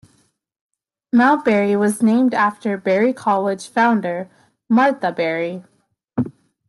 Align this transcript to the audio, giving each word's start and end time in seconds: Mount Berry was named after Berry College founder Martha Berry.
Mount 1.13 1.45
Berry 1.45 1.75
was 1.75 2.01
named 2.01 2.33
after 2.33 2.75
Berry 2.75 3.13
College 3.13 3.67
founder 3.69 4.31
Martha 4.67 5.11
Berry. 5.11 5.63